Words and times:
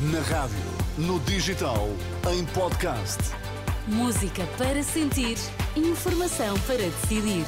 Na 0.00 0.20
rádio, 0.20 0.56
no 0.96 1.20
digital, 1.20 1.86
em 2.32 2.42
podcast. 2.54 3.18
Música 3.86 4.46
para 4.56 4.82
sentir, 4.82 5.36
informação 5.76 6.58
para 6.60 6.78
decidir. 6.78 7.44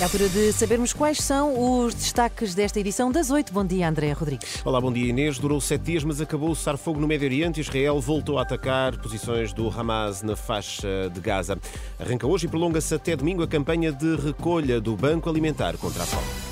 a 0.00 0.04
altura 0.04 0.30
de 0.30 0.54
sabermos 0.54 0.94
quais 0.94 1.18
são 1.18 1.84
os 1.84 1.92
destaques 1.92 2.54
desta 2.54 2.80
edição 2.80 3.12
das 3.12 3.30
8. 3.30 3.52
Bom 3.52 3.66
dia, 3.66 3.86
André 3.86 4.12
Rodrigues. 4.12 4.62
Olá, 4.64 4.80
bom 4.80 4.90
dia 4.90 5.10
Inês. 5.10 5.38
Durou 5.38 5.60
sete 5.60 5.82
dias, 5.82 6.04
mas 6.04 6.22
acabou 6.22 6.52
o 6.52 6.56
cessar-fogo 6.56 6.98
no 6.98 7.06
Médio 7.06 7.26
Oriente. 7.26 7.60
Israel 7.60 8.00
voltou 8.00 8.38
a 8.38 8.42
atacar 8.42 8.96
posições 8.96 9.52
do 9.52 9.68
Hamas 9.68 10.22
na 10.22 10.34
faixa 10.34 11.10
de 11.12 11.20
Gaza. 11.20 11.58
Arranca 12.00 12.26
hoje 12.26 12.46
e 12.46 12.48
prolonga-se 12.48 12.94
até 12.94 13.14
domingo 13.14 13.42
a 13.42 13.46
campanha 13.46 13.92
de 13.92 14.16
recolha 14.16 14.80
do 14.80 14.96
Banco 14.96 15.28
Alimentar 15.28 15.76
contra 15.76 16.04
a 16.04 16.06
fome. 16.06 16.47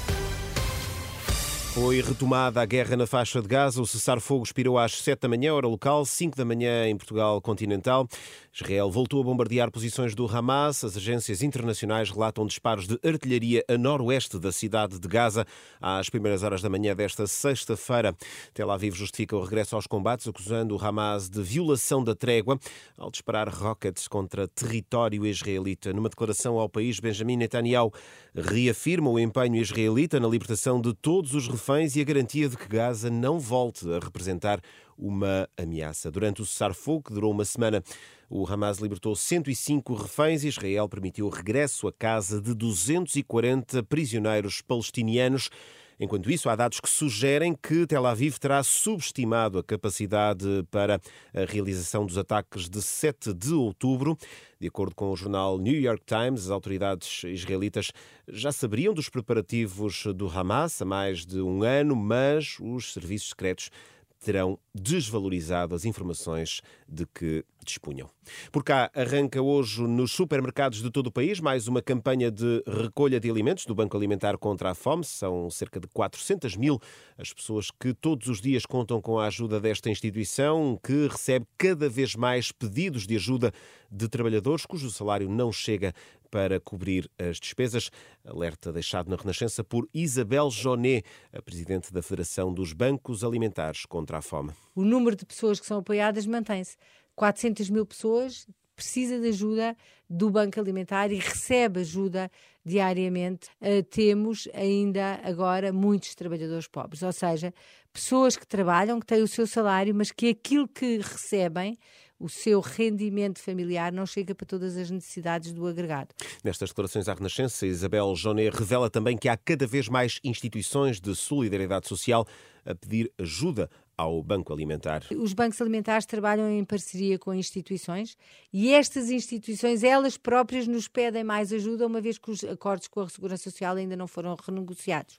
Foi 1.77 2.01
retomada 2.01 2.63
a 2.63 2.65
guerra 2.65 2.97
na 2.97 3.07
faixa 3.07 3.43
de 3.43 3.47
Gaza. 3.47 3.83
O 3.83 3.87
cessar-fogo 3.87 4.43
expirou 4.43 4.79
às 4.79 4.93
7 4.93 5.21
da 5.21 5.29
manhã, 5.29 5.53
hora 5.53 5.67
local, 5.67 6.07
5 6.07 6.35
da 6.35 6.43
manhã 6.43 6.89
em 6.89 6.97
Portugal 6.97 7.39
continental. 7.43 8.09
Israel 8.51 8.91
voltou 8.91 9.21
a 9.21 9.25
bombardear 9.25 9.71
posições 9.71 10.15
do 10.15 10.27
Hamas. 10.27 10.83
As 10.83 10.97
agências 10.97 11.43
internacionais 11.43 12.11
relatam 12.11 12.47
disparos 12.47 12.87
de 12.89 12.99
artilharia 13.07 13.63
a 13.69 13.77
noroeste 13.77 14.39
da 14.39 14.51
cidade 14.51 14.99
de 14.99 15.07
Gaza 15.07 15.45
às 15.79 16.09
primeiras 16.09 16.43
horas 16.43 16.63
da 16.63 16.71
manhã 16.71 16.97
desta 16.97 17.27
sexta-feira. 17.27 18.17
Tel 18.55 18.71
Aviv 18.71 18.95
justifica 18.95 19.37
o 19.37 19.43
regresso 19.43 19.77
aos 19.77 19.87
combates, 19.87 20.27
acusando 20.27 20.75
o 20.75 20.83
Hamas 20.83 21.29
de 21.29 21.43
violação 21.43 22.03
da 22.03 22.15
trégua 22.15 22.59
ao 22.97 23.11
disparar 23.11 23.51
rockets 23.51 24.09
contra 24.09 24.49
território 24.49 25.27
israelita. 25.27 25.93
Numa 25.93 26.09
declaração 26.09 26.59
ao 26.59 26.71
país, 26.71 26.99
Benjamin 26.99 27.37
Netanyahu 27.37 27.93
reafirma 28.35 29.11
o 29.11 29.19
empenho 29.19 29.57
israelita 29.57 30.19
na 30.19 30.27
libertação 30.27 30.81
de 30.81 30.95
todos 30.95 31.35
os 31.35 31.47
reféns 31.67 31.97
e 31.97 32.01
a 32.01 32.05
garantia 32.05 32.49
de 32.49 32.57
que 32.57 32.69
Gaza 32.69 33.11
não 33.11 33.41
volte 33.41 33.93
a 33.93 33.99
representar 33.99 34.61
uma 34.97 35.49
ameaça. 35.57 36.13
Durante 36.13 36.41
o 36.41 36.47
cessar-fogo, 36.47 37.03
que 37.09 37.13
durou 37.13 37.33
uma 37.33 37.45
semana, 37.45 37.83
o 38.31 38.47
Hamas 38.47 38.79
libertou 38.79 39.17
105 39.17 39.93
reféns 39.95 40.45
e 40.45 40.49
Israel 40.49 40.89
permitiu 40.89 41.27
o 41.27 41.29
regresso 41.29 41.89
à 41.89 41.93
casa 41.93 42.41
de 42.41 42.55
240 42.55 43.83
prisioneiros 43.83 44.63
palestinianos. 44.63 45.51
Enquanto 45.99 46.31
isso, 46.31 46.51
há 46.51 46.57
dados 46.57 46.79
que 46.79 46.89
sugerem 46.89 47.55
que 47.55 47.87
Tel 47.87 48.05
Aviv 48.05 48.37
terá 48.39 48.63
subestimado 48.63 49.59
a 49.59 49.65
capacidade 49.65 50.47
para 50.71 51.01
a 51.35 51.45
realização 51.51 52.05
dos 52.05 52.19
ataques 52.19 52.69
de 52.69 52.83
7 52.83 53.33
de 53.33 53.55
outubro. 53.55 54.17
De 54.61 54.69
acordo 54.69 54.95
com 54.95 55.11
o 55.11 55.17
jornal 55.17 55.59
New 55.59 55.81
York 55.81 56.03
Times, 56.05 56.45
as 56.45 56.51
autoridades 56.51 57.25
israelitas 57.25 57.93
já 58.29 58.53
saberiam 58.53 58.93
dos 58.93 59.09
preparativos 59.09 60.05
do 60.15 60.29
Hamas 60.29 60.83
há 60.83 60.85
mais 60.85 61.25
de 61.25 61.41
um 61.41 61.63
ano, 61.63 61.97
mas 61.97 62.59
os 62.61 62.93
serviços 62.93 63.31
secretos 63.31 63.71
terão 64.19 64.59
desvalorizado 64.75 65.75
as 65.75 65.85
informações 65.85 66.61
de 66.89 67.07
que 67.07 67.45
dispunham. 67.65 68.09
Por 68.53 68.63
cá, 68.63 68.91
arranca 68.95 69.43
hoje 69.43 69.83
nos 69.83 70.13
supermercados 70.13 70.83
de 70.83 70.91
todo 70.91 71.09
o 71.09 71.13
país 71.13 71.41
mais 71.41 71.67
uma 71.67 71.83
campanha 71.83 72.31
de 72.31 72.63
recolha 72.67 73.19
de 73.19 73.29
alimentos 73.29 73.67
do 73.67 73.75
Banco 73.75 73.97
Alimentar 73.97 74.39
contra 74.39 74.71
a 74.71 74.75
Fome. 74.75 75.05
São 75.05 75.51
cerca 75.51 75.81
de 75.81 75.89
400 75.89 76.57
mil 76.57 76.81
as 77.19 77.33
pessoas 77.33 77.71
que 77.71 77.93
todos 77.93 78.29
os 78.29 78.41
dias 78.41 78.65
contam 78.65 79.01
com 79.01 79.19
a 79.19 79.27
ajuda 79.27 79.61
desta 79.61 79.91
instituição, 79.91 80.79
que 80.83 81.09
recebe 81.09 81.47
cada 81.59 81.89
vez 81.89 82.15
mais 82.15 82.53
pedidos 82.53 83.07
de 83.07 83.17
ajuda 83.17 83.53
de 83.91 84.09
trabalhadores 84.09 84.67
cujo 84.67 84.91
salário 84.91 85.29
não 85.29 85.53
chega 85.53 85.93
para 86.27 86.61
cobrir 86.61 87.11
as 87.19 87.39
despesas. 87.39 87.91
Alerta 88.25 88.73
deixado 88.73 89.09
na 89.09 89.17
Renascença 89.17 89.65
por 89.65 89.89
Isabel 89.93 90.51
Joné, 90.51 91.03
a 91.33 91.41
presidente 91.41 91.93
da 91.93 92.03
Federação 92.03 92.53
dos 92.53 92.73
Bancos 92.73 93.25
Alimentares 93.25 93.87
contra 93.87 94.19
a 94.19 94.23
Fome. 94.23 94.53
O 94.75 94.85
número 94.85 95.17
de 95.17 95.25
pessoas 95.25 95.61
que 95.61 95.67
são 95.67 95.79
apoiadas 95.79 96.27
mantém-se. 96.27 96.77
400 97.15 97.71
mil 97.71 97.87
pessoas 97.87 98.47
precisa 98.77 99.19
de 99.19 99.29
ajuda 99.29 99.75
do 100.09 100.31
Banco 100.31 100.61
Alimentar 100.61 101.11
e 101.11 101.17
recebe 101.17 101.81
ajuda 101.81 102.31
diariamente. 102.65 103.49
Uh, 103.61 103.83
temos 103.83 104.47
ainda 104.53 105.19
agora 105.25 105.73
muitos 105.73 106.15
trabalhadores 106.15 106.69
pobres, 106.69 107.03
ou 107.03 107.13
seja, 107.13 107.55
pessoas 107.93 108.37
que 108.37 108.47
trabalham, 108.47 109.01
que 109.01 109.07
têm 109.07 109.23
o 109.23 109.29
seu 109.29 109.47
salário, 109.47 109.95
mas 109.95 110.13
que 110.13 110.29
aquilo 110.29 110.69
que 110.69 110.99
recebem 110.99 111.79
o 112.19 112.29
seu 112.29 112.61
rendimento 112.61 113.39
familiar 113.39 113.93
não 113.93 114.07
chega 114.07 114.35
para 114.35 114.47
todas 114.47 114.77
as 114.77 114.91
necessidades 114.91 115.53
do 115.53 115.67
agregado. 115.67 116.15
Nestas 116.43 116.71
declarações 116.71 117.09
à 117.09 117.15
Renascença, 117.15 117.67
Isabel 117.67 118.15
Joné 118.15 118.51
revela 118.51 118.89
também 118.89 119.17
que 119.17 119.29
há 119.29 119.37
cada 119.37 119.67
vez 119.67 119.89
mais 119.89 120.19
instituições 120.25 121.01
de 121.01 121.15
solidariedade 121.15 121.89
social 121.89 122.27
a 122.65 122.75
pedir 122.75 123.13
ajuda 123.19 123.71
ao 123.97 124.23
Banco 124.23 124.53
Alimentar. 124.53 125.05
Os 125.17 125.33
bancos 125.33 125.61
alimentares 125.61 126.05
trabalham 126.05 126.51
em 126.51 126.65
parceria 126.65 127.19
com 127.19 127.33
instituições 127.33 128.17
e 128.53 128.73
estas 128.73 129.11
instituições, 129.11 129.83
elas 129.83 130.17
próprias, 130.19 130.67
nos 130.67 130.89
pedem 130.89 131.25
mais 131.25 131.53
ajuda, 131.53 131.87
uma 131.87 132.01
vez 132.01 132.19
que 132.19 132.31
os 132.31 132.45
acordos 132.45 132.89
com 132.89 133.01
a 133.01 133.09
Segurança 133.09 133.45
Social 133.45 133.77
ainda 133.77 133.97
não 133.97 134.07
foram 134.07 134.37
renegociados. 134.47 135.19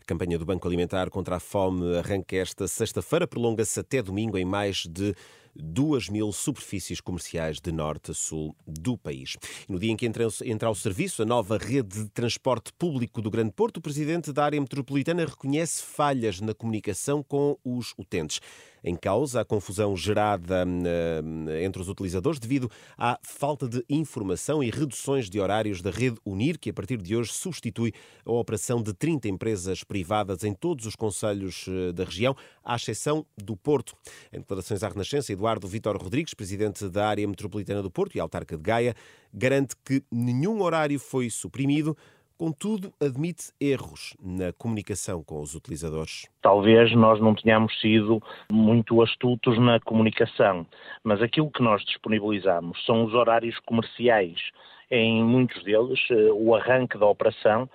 A 0.00 0.04
campanha 0.04 0.38
do 0.38 0.44
Banco 0.44 0.68
Alimentar 0.68 1.10
contra 1.10 1.36
a 1.36 1.40
Fome 1.40 1.96
arranca 1.96 2.36
esta 2.36 2.68
sexta-feira, 2.68 3.26
prolonga-se 3.26 3.80
até 3.80 4.02
domingo 4.02 4.36
em 4.36 4.44
mais 4.44 4.86
de 4.86 5.14
2 5.56 6.08
mil 6.08 6.32
superfícies 6.32 7.00
comerciais 7.00 7.60
de 7.60 7.72
norte 7.72 8.10
a 8.10 8.14
sul 8.14 8.54
do 8.66 8.96
país. 8.96 9.36
no 9.68 9.78
dia 9.78 9.90
em 9.90 9.96
que 9.96 10.06
entra, 10.06 10.26
entra 10.44 10.68
ao 10.68 10.74
serviço 10.74 11.22
a 11.22 11.26
nova 11.26 11.58
rede 11.58 12.04
de 12.04 12.10
transporte 12.10 12.72
público 12.72 13.22
do 13.22 13.30
Grande 13.30 13.52
Porto, 13.52 13.78
o 13.78 13.80
presidente 13.80 14.32
da 14.32 14.44
área 14.44 14.60
metropolitana 14.60 15.24
reconhece 15.24 15.82
falhas 15.82 16.40
na 16.40 16.54
comunicação 16.54 17.22
com 17.22 17.58
os 17.64 17.94
utentes 17.98 18.40
em 18.84 18.94
causa 18.94 19.40
a 19.40 19.44
confusão 19.44 19.96
gerada 19.96 20.64
eh, 20.84 21.64
entre 21.64 21.80
os 21.80 21.88
utilizadores 21.88 22.38
devido 22.38 22.70
à 22.98 23.18
falta 23.22 23.66
de 23.66 23.82
informação 23.88 24.62
e 24.62 24.70
reduções 24.70 25.30
de 25.30 25.40
horários 25.40 25.80
da 25.80 25.90
rede 25.90 26.18
Unir, 26.24 26.58
que 26.58 26.68
a 26.68 26.72
partir 26.72 26.98
de 27.00 27.16
hoje 27.16 27.32
substitui 27.32 27.94
a 28.26 28.32
operação 28.32 28.82
de 28.82 28.92
30 28.92 29.28
empresas 29.28 29.82
privadas 29.82 30.44
em 30.44 30.52
todos 30.52 30.84
os 30.84 30.94
conselhos 30.94 31.64
eh, 31.66 31.92
da 31.92 32.04
região, 32.04 32.36
à 32.62 32.76
exceção 32.76 33.24
do 33.42 33.56
Porto. 33.56 33.96
Em 34.30 34.40
declarações 34.40 34.82
à 34.82 34.88
Renascença, 34.88 35.32
Eduardo 35.32 35.43
Vitor 35.68 35.96
Rodrigues, 35.96 36.34
presidente 36.34 36.88
da 36.88 37.08
área 37.08 37.26
metropolitana 37.26 37.82
do 37.82 37.90
Porto 37.90 38.16
e 38.16 38.20
autarca 38.20 38.56
de 38.56 38.62
Gaia, 38.62 38.94
garante 39.32 39.74
que 39.84 40.02
nenhum 40.10 40.62
horário 40.62 40.98
foi 40.98 41.28
suprimido, 41.30 41.96
Contudo, 42.36 42.92
admite 43.00 43.52
erros 43.60 44.16
na 44.20 44.52
comunicação 44.52 45.22
com 45.22 45.40
os 45.40 45.54
utilizadores. 45.54 46.28
Talvez 46.42 46.92
nós 46.92 47.20
não 47.20 47.32
tenhamos 47.32 47.80
sido 47.80 48.20
muito 48.50 49.00
astutos 49.02 49.56
na 49.60 49.78
comunicação, 49.78 50.66
mas 51.04 51.22
aquilo 51.22 51.48
que 51.48 51.62
nós 51.62 51.84
disponibilizamos 51.84 52.84
são 52.84 53.04
os 53.04 53.14
horários 53.14 53.56
comerciais. 53.60 54.40
Em 54.90 55.22
muitos 55.22 55.62
deles, 55.62 56.00
eh, 56.10 56.32
o 56.32 56.56
arranque 56.56 56.98
da 56.98 57.06
operação 57.06 57.70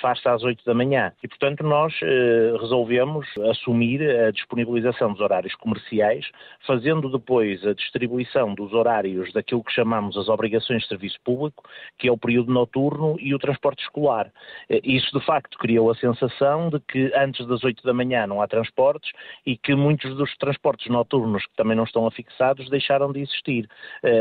faz-se 0.00 0.28
às 0.28 0.42
8 0.42 0.64
da 0.64 0.74
manhã. 0.74 1.12
E, 1.22 1.28
portanto, 1.28 1.62
nós 1.62 1.94
eh, 2.02 2.56
resolvemos 2.60 3.26
assumir 3.50 4.02
a 4.02 4.30
disponibilização 4.30 5.12
dos 5.12 5.20
horários 5.20 5.54
comerciais, 5.56 6.26
fazendo 6.66 7.10
depois 7.10 7.64
a 7.66 7.72
distribuição 7.74 8.54
dos 8.54 8.72
horários 8.72 9.32
daquilo 9.32 9.62
que 9.62 9.72
chamamos 9.72 10.16
as 10.16 10.28
obrigações 10.28 10.82
de 10.82 10.88
serviço 10.88 11.18
público, 11.24 11.62
que 11.98 12.08
é 12.08 12.12
o 12.12 12.18
período 12.18 12.52
noturno 12.52 13.16
e 13.20 13.34
o 13.34 13.38
transporte 13.38 13.82
escolar. 13.82 14.32
Eh, 14.68 14.80
isso, 14.84 15.16
de 15.16 15.24
facto, 15.24 15.56
criou 15.58 15.90
a 15.90 15.94
sensação 15.94 16.70
de 16.70 16.80
que 16.80 17.12
antes 17.14 17.46
das 17.46 17.62
8 17.62 17.82
da 17.84 17.94
manhã 17.94 18.26
não 18.26 18.42
há 18.42 18.48
transportes 18.48 19.12
e 19.46 19.56
que 19.56 19.74
muitos 19.74 20.16
dos 20.16 20.36
transportes 20.36 20.88
noturnos 20.88 21.44
que 21.46 21.56
também 21.56 21.76
não 21.76 21.84
estão 21.84 22.06
afixados 22.06 22.68
deixaram 22.68 23.12
de 23.12 23.20
existir. 23.20 23.68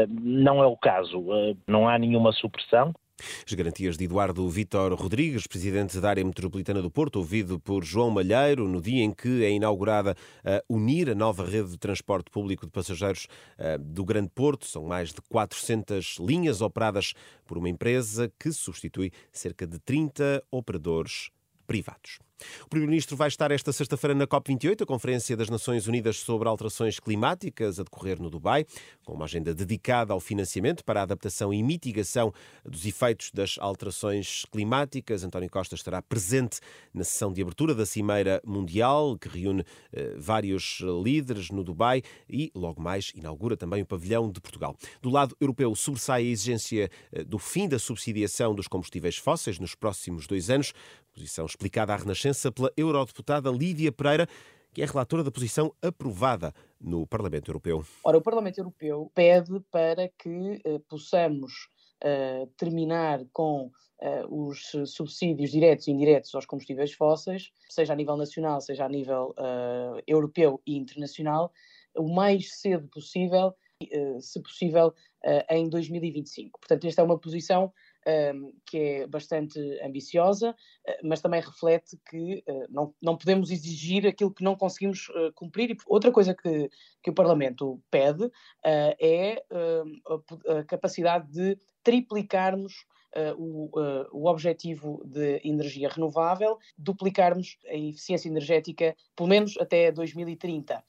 Não 0.09 0.63
é 0.63 0.68
o 0.68 0.78
caso, 0.78 1.25
não 1.68 1.88
há 1.88 1.97
nenhuma 1.97 2.31
supressão. 2.31 2.94
As 3.45 3.53
garantias 3.53 3.97
de 3.97 4.05
Eduardo 4.05 4.47
Vítor 4.50 4.94
Rodrigues, 4.94 5.47
presidente 5.47 6.00
da 6.00 6.09
área 6.09 6.23
metropolitana 6.23 6.81
do 6.81 6.92
Porto, 6.92 7.18
ouvido 7.18 7.59
por 7.59 7.83
João 7.83 8.09
Malheiro, 8.09 8.68
no 8.68 8.81
dia 8.81 9.03
em 9.03 9.12
que 9.12 9.44
é 9.44 9.51
inaugurada 9.51 10.15
a 10.45 10.63
Unir, 10.69 11.09
a 11.09 11.15
nova 11.15 11.45
rede 11.45 11.71
de 11.71 11.77
transporte 11.77 12.30
público 12.30 12.65
de 12.65 12.71
passageiros 12.71 13.27
do 13.80 14.06
Grande 14.06 14.30
Porto. 14.33 14.65
São 14.65 14.83
mais 14.83 15.13
de 15.13 15.21
400 15.30 16.18
linhas 16.19 16.62
operadas 16.62 17.13
por 17.45 17.57
uma 17.57 17.69
empresa 17.69 18.31
que 18.39 18.51
substitui 18.51 19.12
cerca 19.31 19.65
de 19.65 19.80
30 19.80 20.44
operadores 20.51 21.30
privados. 21.65 22.19
O 22.66 22.69
Primeiro-Ministro 22.69 23.18
vai 23.18 23.28
estar 23.28 23.51
esta 23.51 23.74
sexta-feira 23.74 24.13
na 24.13 24.28
COP28, 24.28 24.84
a 24.84 24.86
Conferência 24.86 25.36
das 25.36 25.50
Nações 25.50 25.88
Unidas 25.88 26.18
sobre 26.18 26.48
Alterações 26.48 27.00
Climáticas, 27.00 27.80
a 27.80 27.84
decorrer 27.84 28.22
no 28.22 28.30
Dubai, 28.30 28.66
com 29.04 29.13
uma 29.13 29.25
agenda 29.25 29.54
dedicada 29.56 30.13
ao 30.13 30.19
financiamento 30.19 30.84
para 30.84 31.00
a 31.00 31.04
adaptação 31.04 31.54
e 31.54 31.63
mitigação 31.63 32.31
dos 32.63 32.86
efeitos 32.86 33.31
das 33.31 33.57
alterações 33.60 34.45
climáticas. 34.51 35.24
António 35.24 35.50
Costa 35.50 35.75
estará 35.75 36.01
presente 36.01 36.60
na 36.94 37.04
sessão 37.04 37.34
de 37.34 37.42
abertura 37.42 37.74
da 37.74 37.86
Cimeira 37.86 38.42
Mundial, 38.45 39.18
que 39.18 39.30
reúne 39.30 39.63
eh, 39.92 40.13
vários 40.18 40.81
líderes 41.04 41.50
no 41.50 41.63
Dubai 41.63 42.04
e, 42.30 42.51
logo 42.54 42.81
mais, 42.81 43.12
inaugura 43.16 43.57
também 43.57 43.81
o 43.81 43.86
pavilhão 43.86 44.31
de 44.31 44.40
Portugal. 44.40 44.75
Do 45.01 45.10
lado 45.10 45.36
europeu, 45.42 45.74
sobressai 45.75 46.22
a 46.22 46.30
exigência 46.30 46.92
eh, 47.12 47.24
do 47.24 47.40
fim 47.40 47.68
da 47.68 47.80
subsidiação 47.80 48.54
dos 48.54 48.68
combustíveis 48.68 49.18
fósseis 49.18 49.57
nos 49.57 49.74
próximos 49.74 50.28
dois 50.28 50.50
anos, 50.50 50.74
posição 51.13 51.45
explicada 51.48 51.94
à 51.94 51.98
Renascença 51.98 52.26
Renascença 52.27 52.51
pela 52.51 52.71
eurodeputada 52.75 53.50
Lídia 53.50 53.91
Pereira, 53.91 54.27
que 54.74 54.81
é 54.81 54.85
relatora 54.85 55.24
da 55.24 55.31
posição 55.31 55.74
aprovada 55.81 56.53
no 56.79 57.07
Parlamento 57.07 57.50
Europeu. 57.50 57.83
Ora, 58.03 58.18
o 58.18 58.21
Parlamento 58.21 58.57
Europeu 58.57 59.09
pede 59.15 59.59
para 59.71 60.09
que 60.09 60.62
eh, 60.63 60.79
possamos 60.89 61.69
eh, 62.03 62.47
terminar 62.57 63.21
com 63.31 63.71
uh, 64.01 64.47
os 64.47 64.71
subsídios 64.85 65.51
diretos 65.51 65.88
e 65.88 65.91
indiretos 65.91 66.35
aos 66.35 66.45
combustíveis 66.45 66.94
fósseis, 66.94 67.50
seja 67.69 67.94
a 67.94 67.95
nível 67.95 68.18
nacional, 68.18 68.59
seja 68.62 68.85
a 68.85 68.89
nível 68.89 69.33
europeu 70.06 70.62
e 70.68 70.77
internacional, 70.77 71.51
o 71.95 72.13
mais 72.13 72.59
cedo 72.59 72.88
possível, 72.89 73.56
se 74.19 74.39
possível, 74.41 74.94
em 75.50 75.68
2025. 75.68 76.59
Portanto, 76.59 76.85
esta 76.85 77.01
é 77.01 77.06
uma 77.06 77.18
posição 77.18 77.73
que 78.65 78.77
é 78.77 79.07
bastante 79.07 79.59
ambiciosa, 79.83 80.56
mas 81.04 81.21
também 81.21 81.42
reflete 81.42 81.98
que 82.09 82.44
uh, 82.48 82.65
não, 82.69 82.94
não 83.01 83.18
podemos 83.18 83.51
exigir 83.51 84.07
aquilo 84.07 84.33
que 84.33 84.44
não 84.44 84.56
conseguimos 84.56 85.09
uh, 85.09 85.31
cumprir. 85.33 85.71
E 85.71 85.77
outra 85.86 86.12
coisa 86.12 86.33
que, 86.33 86.69
que 87.04 87.09
o 87.09 87.13
Parlamento 87.13 87.81
pede 87.92 88.25
uh, 88.25 88.31
é 89.00 89.44
a, 90.48 90.63
capacidade 90.63 91.31
de 91.31 91.57
triplicarmos 91.83 92.86
o, 93.38 93.71
o 94.12 94.27
objetivo 94.27 95.01
de 95.06 95.42
energia 95.44 95.89
renovável, 95.89 96.57
duplicarmos 96.77 97.57
a 97.65 97.74
eficiência 97.74 98.30
energética, 98.30 98.95
pelo 99.15 99.30
menos 99.30 99.57
até 99.57 99.92
2030. 99.92 100.83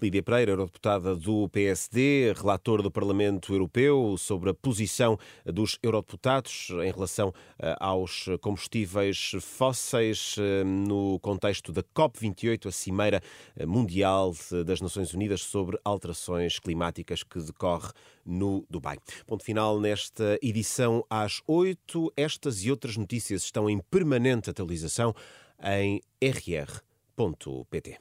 Lídia 0.00 0.22
Pereira, 0.22 0.52
eurodeputada 0.52 1.16
do 1.16 1.48
PSD, 1.48 2.32
relator 2.36 2.82
do 2.82 2.90
Parlamento 2.90 3.52
Europeu 3.52 4.16
sobre 4.18 4.50
a 4.50 4.54
posição 4.54 5.18
dos 5.44 5.78
eurodeputados 5.82 6.68
em 6.70 6.90
relação 6.90 7.32
eh, 7.58 7.74
aos 7.80 8.26
combustíveis 8.40 9.32
fósseis 9.40 10.36
eh, 10.38 10.64
no 10.64 11.18
contexto 11.20 11.72
da 11.72 11.82
COP28, 11.82 12.66
a 12.66 12.72
Cimeira 12.72 13.22
eh, 13.56 13.66
Mundial 13.66 14.34
das 14.66 14.80
Nações 14.80 15.14
Unidas 15.14 15.42
sobre 15.42 15.78
alterações 15.84 16.58
climáticas 16.58 17.22
que 17.22 17.38
decorre 17.40 17.90
no 18.24 18.64
Dubai. 18.68 18.98
Ponto 19.26 19.44
final 19.44 19.80
nesta 19.80 20.38
edição 20.42 21.04
às 21.08 21.40
oito. 21.46 22.12
Estas 22.16 22.64
e 22.64 22.70
outras 22.70 22.96
notícias 22.96 23.42
estão 23.42 23.68
em 23.68 23.78
permanente 23.78 24.50
atualização 24.50 25.14
em 25.62 26.00
rr.pt. 26.22 27.98